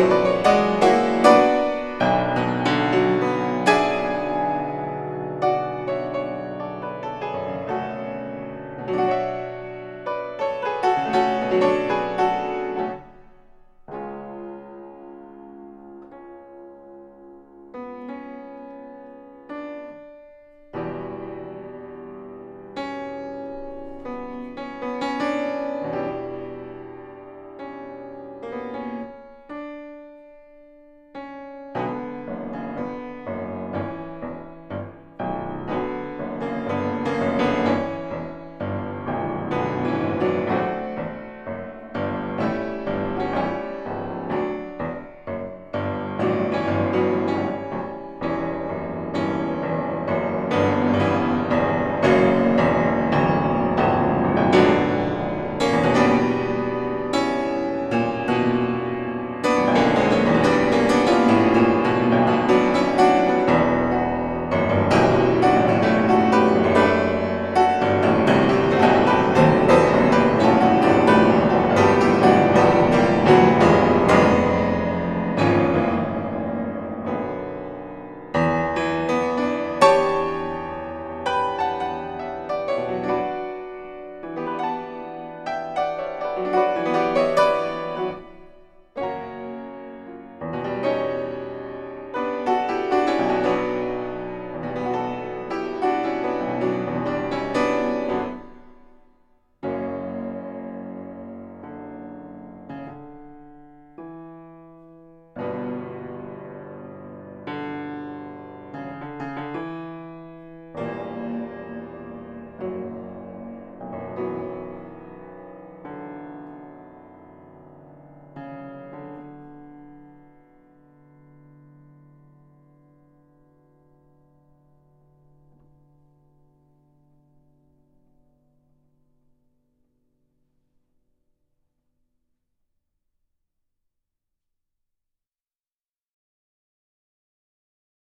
[0.00, 0.29] Amén.